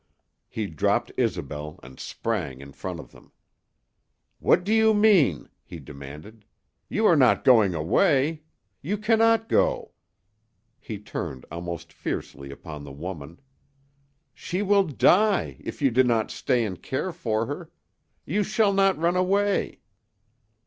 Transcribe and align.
He 0.49 0.65
dropped 0.65 1.11
Isobel 1.15 1.79
and 1.83 1.99
sprang 1.99 2.59
in 2.59 2.71
front 2.71 2.99
of 2.99 3.11
them. 3.11 3.31
"What 4.39 4.63
do 4.63 4.73
you 4.73 4.95
mean?" 4.95 5.47
he 5.63 5.77
demanded. 5.79 6.43
"You 6.89 7.05
are 7.05 7.15
not 7.15 7.43
going 7.43 7.75
away! 7.75 8.41
You 8.81 8.97
cannot 8.97 9.47
go!" 9.47 9.91
He 10.79 10.97
turned 10.97 11.45
almost 11.51 11.93
fiercely 11.93 12.49
upon 12.49 12.83
the 12.83 12.91
woman. 12.91 13.41
"She 14.33 14.63
will 14.63 14.85
die 14.85 15.57
if 15.59 15.83
you 15.83 15.91
do 15.91 16.03
not 16.03 16.31
stay 16.31 16.65
and 16.65 16.81
care 16.81 17.11
for 17.11 17.45
her. 17.45 17.69
You 18.25 18.41
shall 18.41 18.73
not 18.73 18.97
run 18.97 19.15
away!" 19.15 19.81